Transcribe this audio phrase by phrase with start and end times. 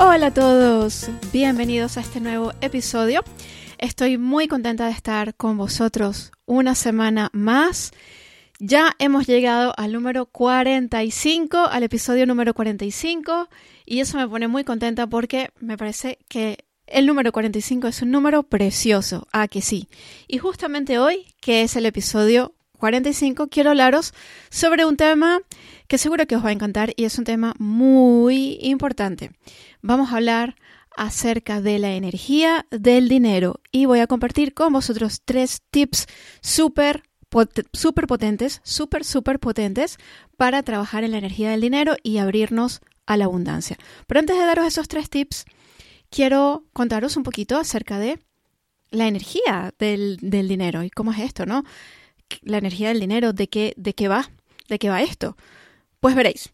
[0.00, 3.24] Hola a todos, bienvenidos a este nuevo episodio.
[3.78, 7.90] Estoy muy contenta de estar con vosotros una semana más.
[8.60, 13.48] Ya hemos llegado al número 45, al episodio número 45,
[13.86, 18.12] y eso me pone muy contenta porque me parece que el número 45 es un
[18.12, 19.26] número precioso.
[19.32, 19.88] Ah, que sí.
[20.28, 24.14] Y justamente hoy, que es el episodio 45, quiero hablaros
[24.50, 25.40] sobre un tema
[25.86, 29.32] que seguro que os va a encantar y es un tema muy importante.
[29.82, 30.56] Vamos a hablar
[30.96, 36.06] acerca de la energía del dinero y voy a compartir con vosotros tres tips
[36.40, 37.02] súper
[37.72, 39.98] super potentes, súper, súper potentes
[40.36, 43.76] para trabajar en la energía del dinero y abrirnos a la abundancia.
[44.06, 45.44] Pero antes de daros esos tres tips,
[46.10, 48.18] quiero contaros un poquito acerca de
[48.90, 51.64] la energía del, del dinero y cómo es esto, ¿no?
[52.42, 54.30] La energía del dinero, ¿de qué, de qué va?
[54.68, 55.36] ¿De qué va esto?
[56.00, 56.52] Pues veréis,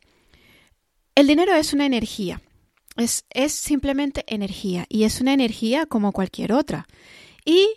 [1.14, 2.40] el dinero es una energía,
[2.96, 6.86] es, es simplemente energía y es una energía como cualquier otra.
[7.44, 7.68] Y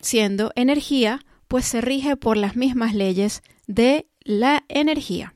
[0.00, 5.32] siendo energía, pues se rige por las mismas leyes de la energía.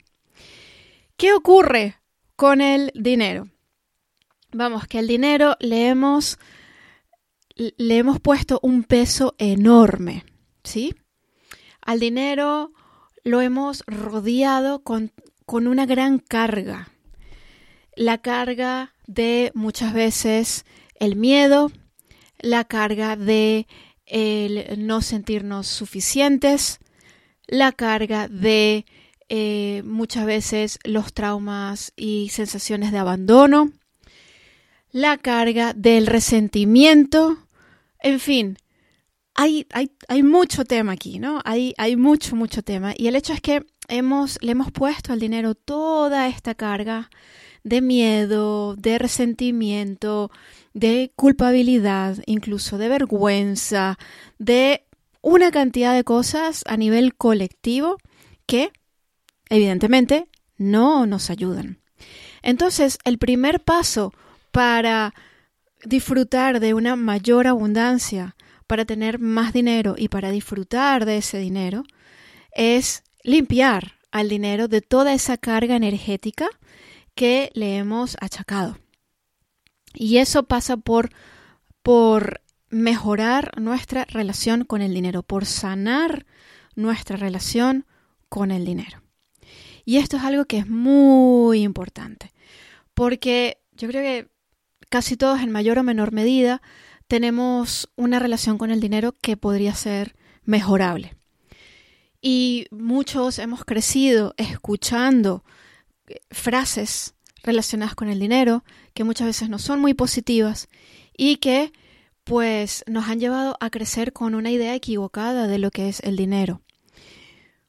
[1.17, 1.97] ¿Qué ocurre
[2.35, 3.49] con el dinero?
[4.51, 6.39] Vamos, que el dinero le hemos,
[7.55, 10.25] le hemos puesto un peso enorme,
[10.63, 10.95] ¿sí?
[11.89, 12.71] Al dinero
[13.23, 15.11] lo hemos rodeado con
[15.47, 16.89] con una gran carga.
[17.95, 20.65] La carga de muchas veces
[20.99, 21.71] el miedo,
[22.37, 23.65] la carga de
[24.05, 26.77] el no sentirnos suficientes,
[27.47, 28.85] la carga de
[29.27, 33.71] eh, muchas veces los traumas y sensaciones de abandono,
[34.91, 37.39] la carga del resentimiento,
[37.99, 38.59] en fin,
[39.39, 41.41] hay, mucho tema aquí, ¿no?
[41.45, 42.93] Hay, hay mucho, mucho tema.
[42.97, 43.97] Y el hecho es que le
[44.51, 47.09] hemos puesto al dinero toda esta carga
[47.63, 50.31] de miedo, de resentimiento,
[50.73, 53.97] de culpabilidad, incluso de vergüenza,
[54.37, 54.85] de
[55.21, 57.97] una cantidad de cosas a nivel colectivo
[58.45, 58.71] que
[59.49, 60.27] evidentemente
[60.57, 61.79] no nos ayudan.
[62.41, 64.13] Entonces, el primer paso
[64.51, 65.13] para
[65.85, 68.35] disfrutar de una mayor abundancia,
[68.69, 71.85] para tener más dinero y para disfrutar de ese dinero,
[72.51, 76.47] es limpiar al dinero de toda esa carga energética
[77.15, 78.77] que le hemos achacado.
[79.95, 81.09] Y eso pasa por,
[81.81, 86.27] por mejorar nuestra relación con el dinero, por sanar
[86.75, 87.87] nuestra relación
[88.29, 89.01] con el dinero.
[89.83, 92.33] Y esto es algo que es muy importante,
[92.93, 94.29] porque yo creo que
[94.91, 96.61] casi todos en mayor o menor medida
[97.09, 100.15] tenemos una relación con el dinero que podría ser
[100.45, 101.15] mejorable.
[102.21, 105.43] Y muchos hemos crecido escuchando
[106.07, 110.69] eh, frases relacionadas con el dinero que muchas veces no son muy positivas
[111.17, 111.73] y que
[112.25, 116.15] pues nos han llevado a crecer con una idea equivocada de lo que es el
[116.15, 116.61] dinero.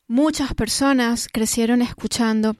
[0.06, 2.56] Muchas personas crecieron escuchando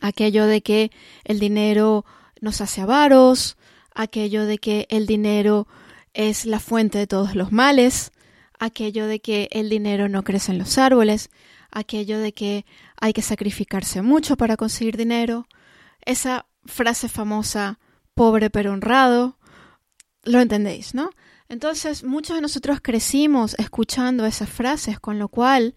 [0.00, 0.92] aquello de que
[1.24, 2.04] el dinero
[2.40, 3.56] nos hace avaros,
[3.96, 5.66] aquello de que el dinero
[6.14, 8.12] es la fuente de todos los males,
[8.58, 11.30] aquello de que el dinero no crece en los árboles,
[11.70, 12.64] aquello de que
[13.00, 15.46] hay que sacrificarse mucho para conseguir dinero,
[16.04, 17.78] esa frase famosa,
[18.14, 19.38] pobre pero honrado,
[20.24, 21.10] lo entendéis, ¿no?
[21.48, 25.74] Entonces, muchos de nosotros crecimos escuchando esas frases, con lo cual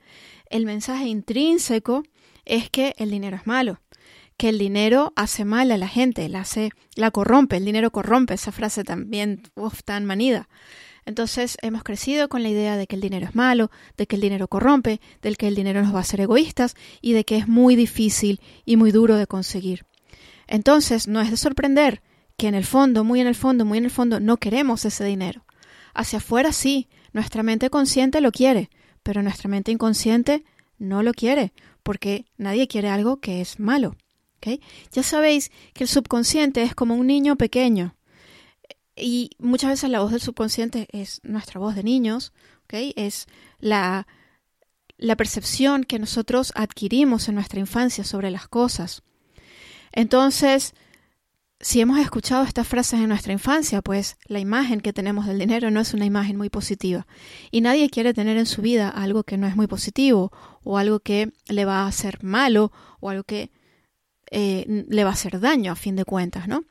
[0.49, 2.03] el mensaje intrínseco
[2.43, 3.79] es que el dinero es malo,
[4.41, 8.33] que el dinero hace mal a la gente, la hace, la corrompe, el dinero corrompe,
[8.33, 10.49] esa frase también uf, tan manida.
[11.05, 14.21] Entonces hemos crecido con la idea de que el dinero es malo, de que el
[14.23, 17.47] dinero corrompe, de que el dinero nos va a hacer egoístas y de que es
[17.47, 19.85] muy difícil y muy duro de conseguir.
[20.47, 22.01] Entonces no es de sorprender
[22.35, 25.03] que en el fondo, muy en el fondo, muy en el fondo, no queremos ese
[25.03, 25.45] dinero.
[25.93, 28.71] Hacia afuera sí, nuestra mente consciente lo quiere,
[29.03, 30.43] pero nuestra mente inconsciente
[30.79, 33.95] no lo quiere, porque nadie quiere algo que es malo.
[34.91, 37.95] Ya sabéis que el subconsciente es como un niño pequeño
[38.95, 42.33] y muchas veces la voz del subconsciente es nuestra voz de niños,
[42.65, 42.93] ¿okay?
[42.95, 43.27] es
[43.59, 44.07] la,
[44.97, 49.03] la percepción que nosotros adquirimos en nuestra infancia sobre las cosas.
[49.91, 50.73] Entonces,
[51.59, 55.71] si hemos escuchado estas frases en nuestra infancia, pues la imagen que tenemos del dinero
[55.71, 57.07] no es una imagen muy positiva.
[57.51, 60.31] Y nadie quiere tener en su vida algo que no es muy positivo,
[60.63, 63.51] o algo que le va a hacer malo, o algo que
[64.31, 66.63] eh, le va a hacer daño a fin de cuentas, ¿no?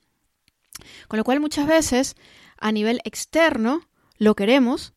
[1.08, 2.16] Con lo cual muchas veces
[2.58, 3.82] a nivel externo
[4.18, 4.94] lo queremos,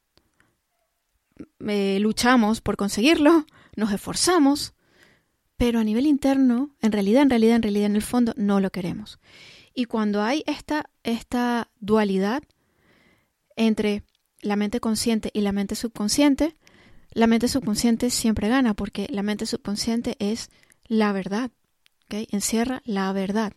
[1.67, 3.45] eh, luchamos por conseguirlo,
[3.75, 4.73] nos esforzamos,
[5.57, 8.71] pero a nivel interno, en realidad, en realidad, en realidad, en el fondo, no lo
[8.71, 9.19] queremos.
[9.73, 12.43] Y cuando hay esta, esta dualidad
[13.55, 14.03] entre
[14.41, 16.55] la mente consciente y la mente subconsciente,
[17.11, 20.49] la mente subconsciente siempre gana porque la mente subconsciente es
[20.87, 21.51] la verdad,
[22.09, 23.53] encierra la verdad,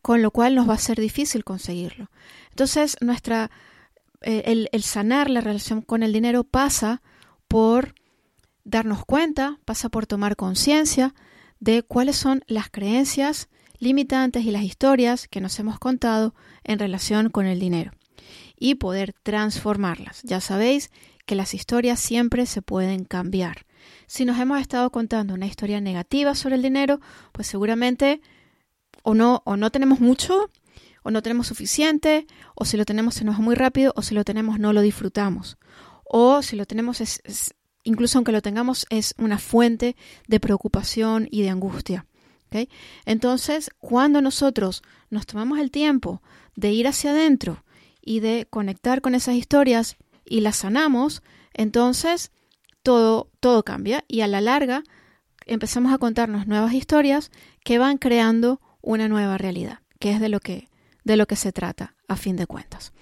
[0.00, 2.10] con lo cual nos va a ser difícil conseguirlo.
[2.50, 3.50] Entonces, nuestra,
[4.22, 7.02] eh, el, el sanar la relación con el dinero pasa
[7.48, 7.94] por
[8.64, 11.14] darnos cuenta, pasa por tomar conciencia
[11.60, 13.48] de cuáles son las creencias
[13.78, 16.34] limitantes y las historias que nos hemos contado
[16.64, 17.92] en relación con el dinero
[18.56, 20.22] y poder transformarlas.
[20.22, 20.90] Ya sabéis
[21.26, 23.66] que las historias siempre se pueden cambiar.
[24.06, 27.00] Si nos hemos estado contando una historia negativa sobre el dinero,
[27.32, 28.20] pues seguramente
[29.02, 30.50] o no, o no tenemos mucho,
[31.02, 34.14] o no tenemos suficiente, o si lo tenemos se nos va muy rápido, o si
[34.14, 35.58] lo tenemos no lo disfrutamos.
[36.04, 39.96] O si lo tenemos es, incluso aunque lo tengamos es una fuente
[40.28, 42.06] de preocupación y de angustia.
[43.06, 46.22] Entonces, cuando nosotros nos tomamos el tiempo
[46.54, 47.64] de ir hacia adentro
[48.02, 51.22] y de conectar con esas historias y las sanamos,
[51.54, 52.30] entonces
[52.82, 54.82] todo, todo cambia y a la larga
[55.46, 57.30] empezamos a contarnos nuevas historias
[57.64, 60.68] que van creando una nueva realidad, que es de lo que,
[61.04, 62.92] de lo que se trata a fin de cuentas.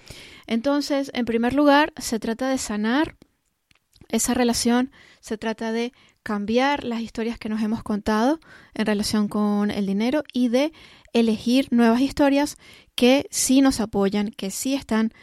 [0.47, 3.17] Entonces, en primer lugar, se trata de sanar
[4.09, 5.93] esa relación, se trata de
[6.23, 8.39] cambiar las historias que nos hemos contado
[8.73, 10.71] en relación con el dinero y de
[11.13, 12.57] elegir nuevas historias
[12.95, 15.13] que sí nos apoyan, que sí están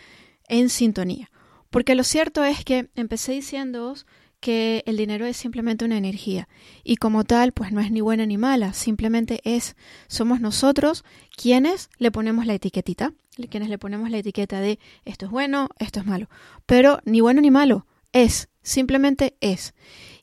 [0.49, 1.31] en sintonía.
[1.71, 4.07] Porque lo cierto es que empecé diciéndoos
[4.41, 6.49] que el dinero es simplemente una energía
[6.85, 9.77] y como tal pues no es ni buena ni mala, simplemente es,
[10.07, 11.05] somos nosotros
[11.37, 13.13] quienes le ponemos la etiquetita,
[13.51, 16.29] quienes le ponemos la etiqueta de esto es bueno, esto es malo,
[16.67, 19.75] pero ni bueno ni malo, es, simplemente es.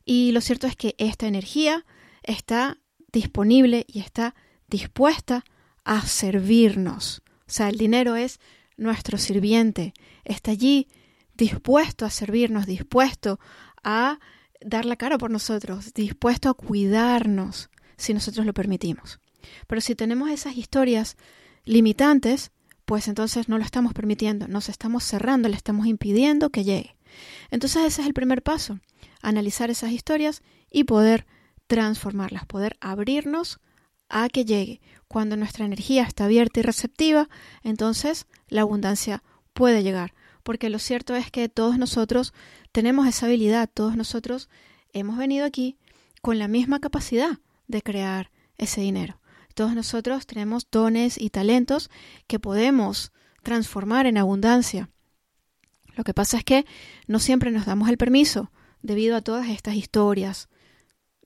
[0.04, 1.84] Y lo cierto es que esta energía
[2.22, 2.78] está
[3.12, 4.34] disponible y está
[4.68, 5.44] dispuesta
[5.84, 7.22] a servirnos.
[7.46, 8.40] O sea, el dinero es
[8.76, 10.88] nuestro sirviente, está allí
[11.34, 13.38] dispuesto a servirnos, dispuesto
[13.86, 14.18] a
[14.60, 19.20] dar la cara por nosotros, dispuesto a cuidarnos si nosotros lo permitimos.
[19.68, 21.16] Pero si tenemos esas historias
[21.64, 22.50] limitantes,
[22.84, 26.96] pues entonces no lo estamos permitiendo, nos estamos cerrando, le estamos impidiendo que llegue.
[27.50, 28.80] Entonces ese es el primer paso,
[29.22, 31.24] analizar esas historias y poder
[31.68, 33.60] transformarlas, poder abrirnos
[34.08, 34.80] a que llegue.
[35.06, 37.28] Cuando nuestra energía está abierta y receptiva,
[37.62, 39.22] entonces la abundancia
[39.52, 40.12] puede llegar.
[40.46, 42.32] Porque lo cierto es que todos nosotros
[42.70, 44.48] tenemos esa habilidad, todos nosotros
[44.92, 45.76] hemos venido aquí
[46.22, 49.20] con la misma capacidad de crear ese dinero.
[49.56, 51.90] Todos nosotros tenemos dones y talentos
[52.28, 53.10] que podemos
[53.42, 54.88] transformar en abundancia.
[55.96, 56.64] Lo que pasa es que
[57.08, 58.52] no siempre nos damos el permiso
[58.82, 60.48] debido a todas estas historias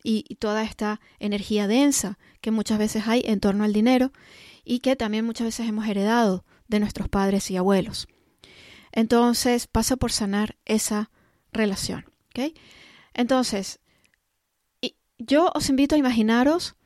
[0.03, 4.13] y, toda esta energía densa que muchas veces hay en torno al dinero
[4.65, 8.09] y que también muchas veces hemos heredado de nuestros padres y abuelos.
[8.93, 11.11] Entonces pasa por sanar esa
[11.53, 12.07] relación.
[13.15, 13.81] Entonces,
[15.19, 16.77] yo os invito a imaginaros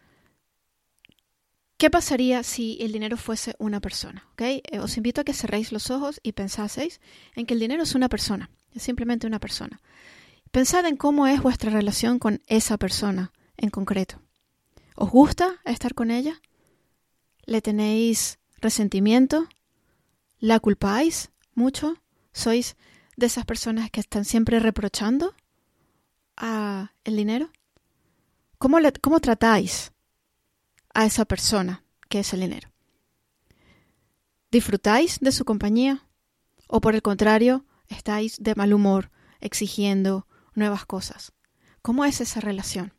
[1.76, 4.28] qué pasaría si el dinero fuese una persona.
[4.38, 7.00] Eh, os invito a que cerréis los ojos y pensaseis
[7.36, 9.80] en que el dinero es una persona, es simplemente una persona.
[10.50, 14.20] Pensad en cómo es vuestra relación con esa persona en concreto.
[14.96, 16.40] ¿Os gusta estar con ella?
[17.44, 19.48] ¿Le tenéis resentimiento?
[20.38, 21.96] ¿La culpáis mucho?
[22.32, 22.76] ¿Sois
[23.16, 25.34] de esas personas que están siempre reprochando
[26.36, 27.50] a el dinero?
[28.58, 29.92] ¿Cómo, le, ¿Cómo tratáis
[30.94, 32.70] a esa persona que es el dinero?
[34.50, 36.06] ¿Disfrutáis de su compañía?
[36.68, 41.32] ¿O por el contrario, estáis de mal humor, exigiendo, nuevas cosas.
[41.82, 42.94] ¿Cómo es esa relación?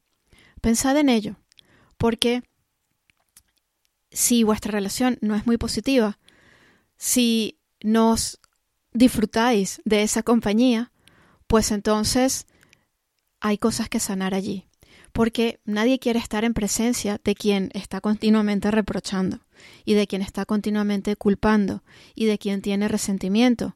[0.61, 1.37] Pensad en ello,
[1.97, 2.43] porque
[4.11, 6.19] si vuestra relación no es muy positiva,
[6.97, 8.39] si nos
[8.95, 10.91] disfrutáis de esa compañía,
[11.47, 12.47] pues entonces
[13.39, 14.67] hay cosas que sanar allí,
[15.13, 19.41] porque nadie quiere estar en presencia de quien está continuamente reprochando
[19.85, 21.83] y de quien está continuamente culpando
[22.15, 23.75] y de quien tiene resentimiento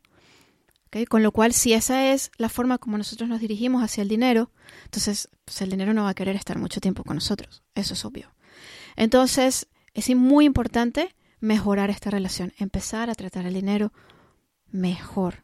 [1.07, 4.51] con lo cual, si esa es la forma como nosotros nos dirigimos hacia el dinero,
[4.85, 7.63] entonces pues, el dinero no va a querer estar mucho tiempo con nosotros.
[7.75, 8.33] Eso es obvio.
[8.95, 13.93] Entonces, es muy importante mejorar esta relación, empezar a tratar el dinero
[14.71, 15.43] mejor,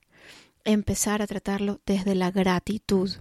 [0.63, 3.12] empezar a tratarlo desde la gratitud,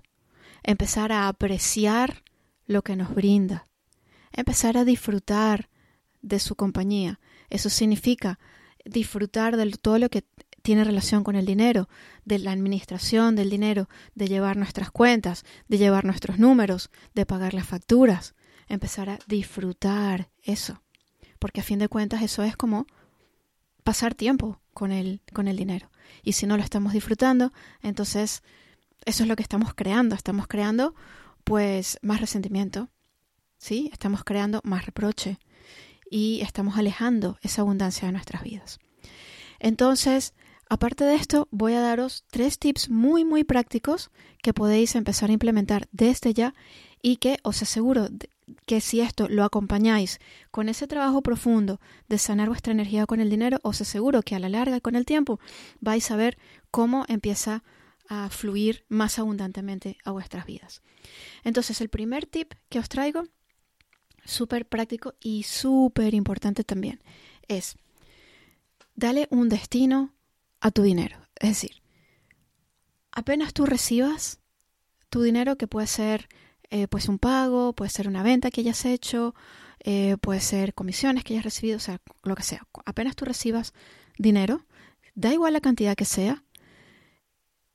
[0.62, 2.22] empezar a apreciar
[2.66, 3.66] lo que nos brinda,
[4.32, 5.68] empezar a disfrutar
[6.22, 7.20] de su compañía.
[7.50, 8.38] Eso significa
[8.84, 10.24] disfrutar de todo lo que
[10.62, 11.90] tiene relación con el dinero,
[12.24, 17.52] de la administración del dinero, de llevar nuestras cuentas, de llevar nuestros números, de pagar
[17.52, 18.34] las facturas,
[18.66, 20.82] empezar a disfrutar eso,
[21.38, 22.86] porque a fin de cuentas eso es como
[23.82, 25.90] pasar tiempo con el, con el dinero.
[26.22, 28.42] Y si no lo estamos disfrutando, entonces
[29.04, 30.94] eso es lo que estamos creando, estamos creando
[31.44, 32.88] pues más resentimiento,
[33.58, 33.90] ¿sí?
[33.92, 35.38] Estamos creando más reproche
[36.10, 38.78] y estamos alejando esa abundancia de nuestras vidas.
[39.58, 40.34] Entonces,
[40.70, 44.10] Aparte de esto, voy a daros tres tips muy muy prácticos
[44.42, 46.54] que podéis empezar a implementar desde ya
[47.02, 48.08] y que os aseguro
[48.66, 50.20] que si esto lo acompañáis
[50.50, 54.38] con ese trabajo profundo de sanar vuestra energía con el dinero, os aseguro que a
[54.38, 55.40] la larga y con el tiempo
[55.80, 56.38] vais a ver
[56.70, 57.64] cómo empieza
[58.08, 60.82] a fluir más abundantemente a vuestras vidas.
[61.42, 63.24] Entonces, el primer tip que os traigo,
[64.24, 67.02] súper práctico y súper importante también,
[67.48, 67.76] es
[68.94, 70.14] dale un destino
[70.60, 71.18] a tu dinero.
[71.36, 71.82] Es decir,
[73.10, 74.40] apenas tú recibas
[75.10, 76.28] tu dinero, que puede ser
[76.74, 79.34] eh, pues un pago, puede ser una venta que hayas hecho,
[79.78, 82.66] eh, puede ser comisiones que hayas recibido, o sea, lo que sea.
[82.84, 83.72] Apenas tú recibas
[84.18, 84.66] dinero,
[85.14, 86.42] da igual la cantidad que sea,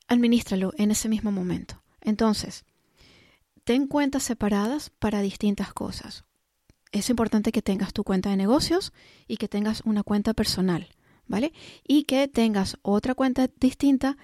[0.07, 1.81] administralo en ese mismo momento.
[2.01, 2.65] Entonces,
[3.63, 6.25] ten cuentas separadas para distintas cosas.
[6.91, 8.91] Es importante que tengas tu cuenta de negocios
[9.27, 10.89] y que tengas una cuenta personal.
[11.29, 11.53] ¿vale?
[11.87, 14.17] Y que tengas otra cuenta distinta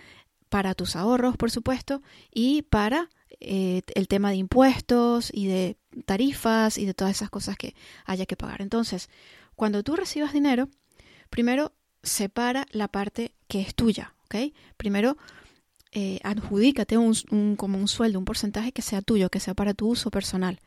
[0.49, 2.01] para tus ahorros, por supuesto,
[2.33, 7.57] y para eh, el tema de impuestos y de tarifas y de todas esas cosas
[7.57, 8.61] que haya que pagar.
[8.61, 9.09] Entonces,
[9.55, 10.69] cuando tú recibas dinero,
[11.29, 14.53] primero separa la parte que es tuya, ¿ok?
[14.77, 15.17] Primero
[15.91, 19.73] eh, adjudícate un, un, como un sueldo, un porcentaje que sea tuyo, que sea para
[19.73, 20.59] tu uso personal.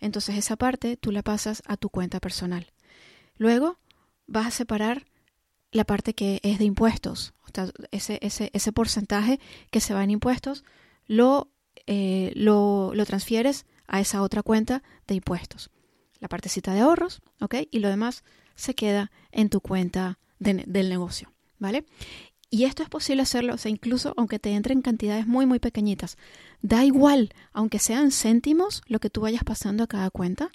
[0.00, 2.72] Entonces esa parte tú la pasas a tu cuenta personal.
[3.36, 3.78] Luego
[4.26, 5.06] vas a separar
[5.72, 7.34] la parte que es de impuestos.
[7.90, 10.64] ese, ese, ese porcentaje que se va en impuestos
[11.06, 11.50] lo,
[11.86, 15.70] eh, lo, lo, transfieres a esa otra cuenta de impuestos.
[16.20, 17.54] La partecita de ahorros, ¿ok?
[17.70, 18.24] Y lo demás
[18.54, 21.84] se queda en tu cuenta del negocio, ¿vale?
[22.50, 25.98] Y esto es posible hacerlo, o sea, incluso aunque te entren cantidades muy, muy pequeñial.
[26.62, 30.50] Da igual, aunque sean céntimos lo que tú vayas pasando a cada cuenta,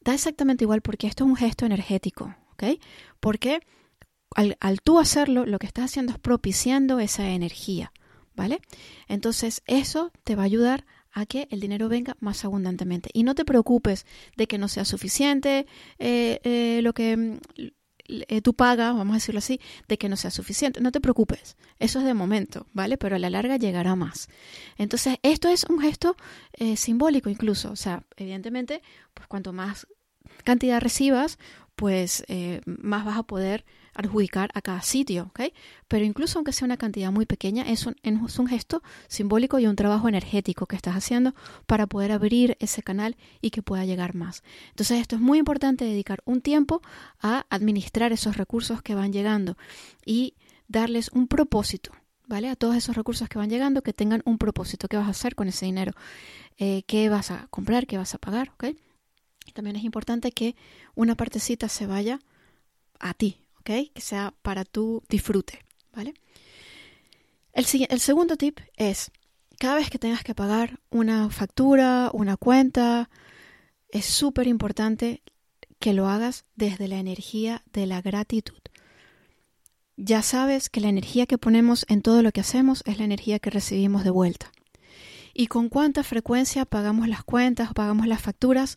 [0.00, 2.64] da exactamente igual porque esto es un gesto energético, ¿ok?
[3.20, 3.60] Porque
[4.34, 7.92] al, tú hacerlo, lo que estás haciendo es propiciando esa energía,
[8.34, 8.60] ¿vale?
[9.08, 13.08] Entonces eso te va a ayudar a que el dinero venga más abundantemente.
[13.12, 14.04] Y no te preocupes
[14.36, 15.66] de que no sea suficiente
[15.98, 17.38] eh, eh, lo que mm,
[18.06, 20.80] eh, tú pagas, vamos a decirlo así, de que no sea suficiente.
[20.80, 22.98] No te preocupes, eso es de momento, ¿vale?
[22.98, 24.28] Pero a la larga llegará más.
[24.76, 26.16] Entonces, esto es un gesto
[26.76, 27.70] simbólico incluso.
[27.70, 28.82] O sea, evidentemente,
[29.14, 29.86] pues cuanto más
[30.42, 31.38] cantidad recibas,
[31.76, 32.24] pues
[32.66, 33.64] más vas a poder
[33.94, 35.52] adjudicar a cada sitio, ¿ok?
[35.88, 39.66] Pero incluso aunque sea una cantidad muy pequeña, es un, es un gesto simbólico y
[39.66, 41.34] un trabajo energético que estás haciendo
[41.66, 44.42] para poder abrir ese canal y que pueda llegar más.
[44.70, 46.82] Entonces esto es muy importante, dedicar un tiempo
[47.20, 49.56] a administrar esos recursos que van llegando
[50.04, 50.34] y
[50.68, 51.92] darles un propósito,
[52.26, 52.48] ¿vale?
[52.48, 54.88] A todos esos recursos que van llegando, que tengan un propósito.
[54.88, 55.92] ¿Qué vas a hacer con ese dinero?
[56.58, 57.86] Eh, ¿Qué vas a comprar?
[57.86, 58.50] ¿Qué vas a pagar?
[58.54, 58.76] ¿Ok?
[59.52, 60.56] También es importante que
[60.94, 62.18] una partecita se vaya
[62.98, 66.14] a ti, que sea para tu disfrute, ¿vale?
[67.52, 69.10] El, el segundo tip es,
[69.58, 73.10] cada vez que tengas que pagar una factura, una cuenta,
[73.88, 75.22] es súper importante
[75.78, 78.60] que lo hagas desde la energía de la gratitud.
[79.96, 83.38] Ya sabes que la energía que ponemos en todo lo que hacemos es la energía
[83.38, 84.50] que recibimos de vuelta.
[85.32, 88.76] Y con cuánta frecuencia pagamos las cuentas o pagamos las facturas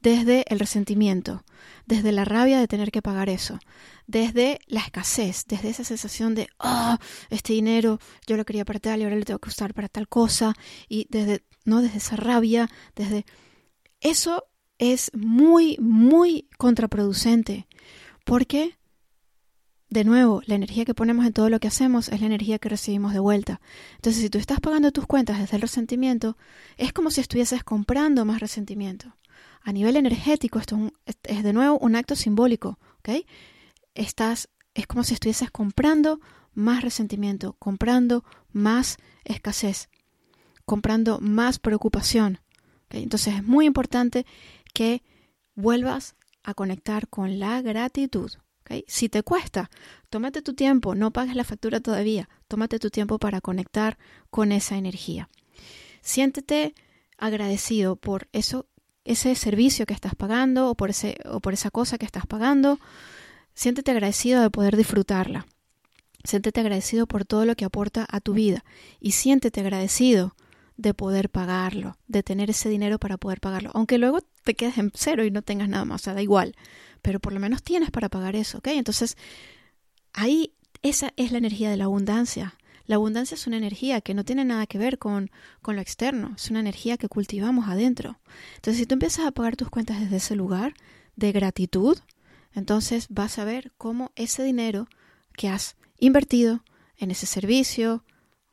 [0.00, 1.44] desde el resentimiento,
[1.86, 3.58] desde la rabia de tener que pagar eso,
[4.06, 6.96] desde la escasez, desde esa sensación de, oh,
[7.30, 10.08] este dinero yo lo quería para tal y ahora lo tengo que usar para tal
[10.08, 10.54] cosa,
[10.88, 13.24] y desde, no, desde esa rabia, desde...
[14.00, 14.44] Eso
[14.78, 17.66] es muy, muy contraproducente,
[18.24, 18.78] porque,
[19.88, 22.68] de nuevo, la energía que ponemos en todo lo que hacemos es la energía que
[22.68, 23.60] recibimos de vuelta.
[23.96, 26.36] Entonces, si tú estás pagando tus cuentas desde el resentimiento,
[26.76, 29.16] es como si estuvieses comprando más resentimiento.
[29.62, 32.78] A nivel energético, esto es, de nuevo un acto simbólico,
[33.94, 36.20] estás, es como si estuvieses comprando
[36.54, 39.88] más resentimiento, comprando más escasez,
[40.64, 42.40] comprando más preocupación.
[42.90, 44.26] Entonces es muy importante
[44.72, 45.02] que
[45.54, 48.30] vuelvas a conectar con la gratitud.
[48.86, 49.70] Si te cuesta,
[50.10, 53.96] tómate tu tiempo, no pagues la factura todavía, tómate tu tiempo para conectar
[54.30, 55.28] con esa energía.
[56.02, 56.74] Siéntete
[57.16, 58.66] agradecido por eso,
[59.08, 62.78] ese servicio que estás pagando o por, ese, o por esa cosa que estás pagando.
[63.54, 65.46] Siéntete agradecido de poder disfrutarla.
[66.24, 68.64] Siéntete agradecido por todo lo que aporta a tu vida
[69.00, 70.34] y siéntete agradecido
[70.76, 74.92] de poder pagarlo, de tener ese dinero para poder pagarlo, aunque luego te quedes en
[74.94, 76.54] cero y no tengas nada más, o sea, da igual,
[77.02, 78.68] pero por lo menos tienes para pagar eso, ¿ok?
[78.68, 79.16] Entonces,
[80.12, 82.54] ahí esa es la energía de la abundancia.
[82.88, 85.30] La abundancia es una energía que no tiene nada que ver con,
[85.60, 88.18] con lo externo, es una energía que cultivamos adentro.
[88.56, 90.72] Entonces, si tú empiezas a pagar tus cuentas desde ese lugar
[91.14, 91.98] de gratitud,
[92.54, 94.88] entonces vas a ver cómo ese dinero
[95.34, 96.64] que has invertido
[96.96, 98.04] en ese servicio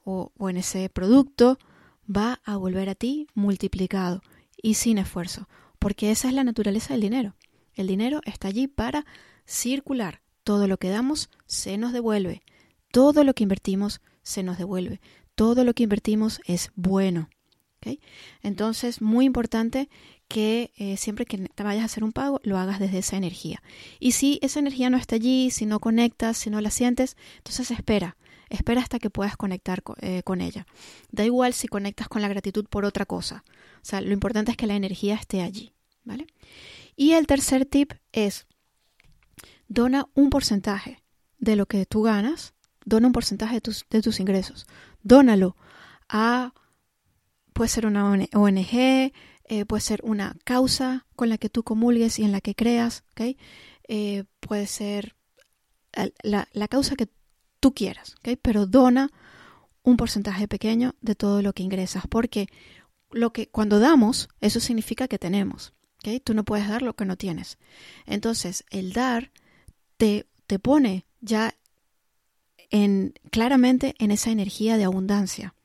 [0.03, 1.57] o, o en ese producto
[2.05, 4.21] va a volver a ti multiplicado
[4.61, 5.47] y sin esfuerzo,
[5.79, 7.35] porque esa es la naturaleza del dinero.
[7.73, 9.05] El dinero está allí para
[9.45, 10.19] circular.
[10.43, 12.43] Todo lo que damos se nos devuelve.
[12.91, 15.00] Todo lo que invertimos se nos devuelve.
[15.36, 17.29] Todo lo que invertimos es bueno.
[18.41, 19.89] Entonces, muy importante
[20.27, 23.62] que eh, siempre que te vayas a hacer un pago, lo hagas desde esa energía.
[24.00, 27.72] Y si esa energía no está allí, si no conectas, si no la sientes, entonces
[27.72, 28.17] espera.
[28.50, 30.65] Espera hasta que puedas conectar eh, con ella.
[31.12, 33.44] Da igual si conectas con la gratitud por otra cosa.
[33.82, 35.74] O sea, lo importante es que la energía esté allí.
[36.03, 36.27] ¿Vale?
[36.96, 38.46] Y el tercer tip es,
[39.67, 41.01] dona un porcentaje
[41.39, 42.53] de lo que tú ganas,
[42.85, 44.67] dona un porcentaje de tus, de tus ingresos.
[45.01, 45.57] Dónalo
[46.07, 46.53] a,
[47.53, 49.11] puede ser una ONG,
[49.47, 53.03] eh, puede ser una causa con la que tú comulgues y en la que creas,
[53.11, 53.37] ¿okay?
[53.87, 55.15] Eh, puede ser
[56.23, 57.09] la, la, causa que
[57.59, 58.35] tú quieras, ¿okay?
[58.35, 59.11] pero dona
[59.83, 62.47] un porcentaje pequeño de todo lo que ingresas, porque
[63.11, 65.73] lo que cuando damos, eso significa que tenemos.
[66.23, 67.57] Tú no puedes dar lo que no tienes.
[68.05, 69.31] Entonces, el dar
[69.97, 71.55] te, te pone ya
[72.69, 75.55] en, claramente en esa energía de abundancia.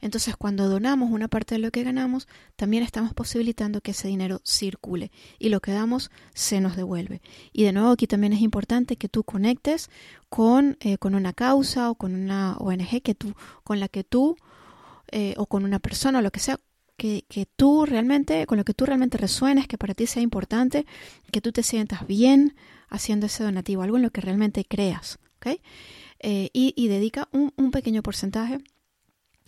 [0.00, 4.40] Entonces, cuando donamos una parte de lo que ganamos, también estamos posibilitando que ese dinero
[4.44, 7.20] circule y lo que damos se nos devuelve.
[7.52, 9.90] Y de nuevo, aquí también es importante que tú conectes
[10.28, 14.36] con, eh, con una causa o con una ONG que tú, con la que tú
[15.10, 16.60] eh, o con una persona o lo que sea,
[16.96, 20.86] que, que, tú realmente, con lo que tú realmente resuenes, que para ti sea importante,
[21.32, 22.54] que tú te sientas bien
[22.88, 25.60] haciendo ese donativo, algo en lo que realmente creas, ¿ok?
[26.20, 28.58] Eh, y, dedica un, pequeño porcentaje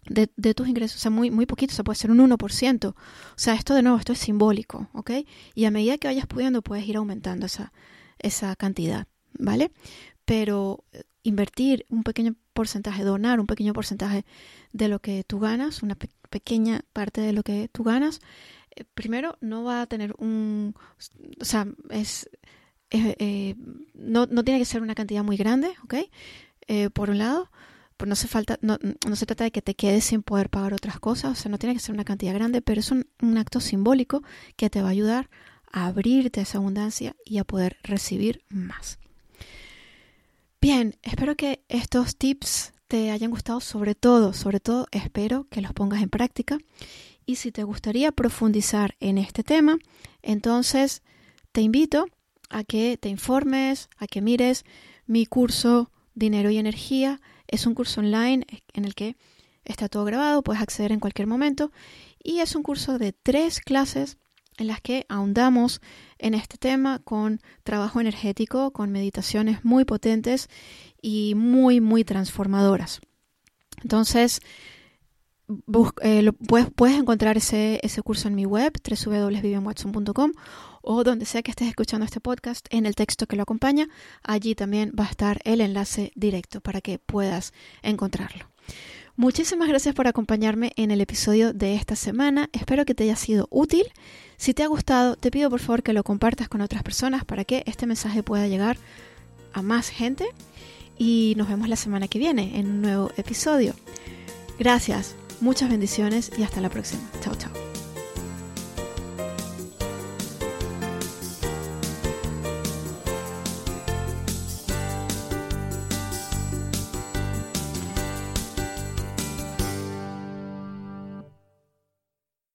[0.09, 2.89] de, de, tus ingresos, o sea, muy, muy poquito, o sea, puede ser un 1%.
[2.89, 2.95] O
[3.37, 5.11] sea, esto de nuevo, esto es simbólico, ¿ok?
[5.55, 7.73] Y a medida que vayas pudiendo, puedes ir aumentando esa,
[8.19, 9.07] esa cantidad,
[9.39, 9.73] ¿vale?
[10.25, 14.25] Pero eh, invertir un pequeño porcentaje, donar un pequeño porcentaje
[14.73, 15.97] de lo que tú ganas, una
[16.31, 18.21] pequeña parte de lo que tú ganas,
[18.75, 20.75] eh, primero no va a tener un,
[21.41, 22.29] o sea, es,
[22.91, 23.55] eh,
[23.95, 25.95] no, no, tiene que ser una cantidad muy grande, ¿ok?
[26.69, 27.51] Eh, por un lado,
[27.97, 28.79] pues no se falta, no,
[29.15, 31.75] se trata de que te quedes sin poder pagar otras cosas, o sea, no tiene
[31.75, 34.23] que ser una cantidad grande, pero es un, un acto simbólico
[34.57, 35.31] que te va a ayudar
[35.73, 38.99] a abrirte a esa abundancia y a poder recibir más.
[40.61, 45.73] Bien, espero que estos tips te hayan gustado, sobre todo, sobre todo espero que los
[45.73, 46.59] pongas en práctica.
[47.25, 49.79] Y si te gustaría profundizar en este tema,
[50.23, 51.03] entonces
[51.53, 52.07] te invito
[52.51, 54.65] a que te informes, a que mires
[55.07, 57.21] mi curso Dinero y Energía.
[57.47, 59.17] Es un curso online en el que
[59.65, 61.73] está todo grabado, puedes acceder en cualquier momento.
[62.23, 64.19] Y es un curso de tres clases
[64.59, 65.81] en las que ahondamos
[66.19, 70.49] en este tema con trabajo energético, con meditaciones muy potentes
[71.03, 73.01] y muy, muy transformadoras.
[73.83, 74.41] Entonces,
[76.03, 80.33] eh, puedes, puedes, encontrar ese, ese, curso en mi web, www.vivianwatson.com,
[80.87, 83.89] o donde sea que estés escuchando este podcast, en el texto que lo acompaña,
[84.23, 88.47] allí también va a estar el enlace directo para que puedas encontrarlo.
[89.17, 92.49] Muchísimas gracias por acompañarme en el episodio de esta semana.
[92.53, 93.85] Espero que te haya sido útil.
[94.37, 97.45] Si te ha gustado, te pido por favor que lo compartas con otras personas para
[97.45, 98.77] que este mensaje pueda llegar
[99.55, 100.27] a más gente.
[100.99, 103.75] Y nos vemos la semana que viene en un nuevo episodio.
[104.59, 107.03] Gracias, muchas bendiciones y hasta la próxima.
[107.23, 107.66] Chao, chao.